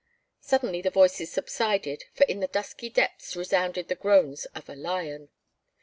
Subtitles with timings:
[0.39, 5.29] Suddenly the voices subsided for in the dusky depths resounded the groans of a lion.